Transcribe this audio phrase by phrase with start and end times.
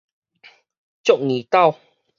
[1.03, 1.75] 足硬鬥